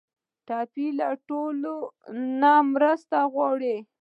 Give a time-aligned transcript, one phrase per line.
[0.47, 1.75] ټپي له ټولو
[2.41, 3.75] نه مرسته غواړي.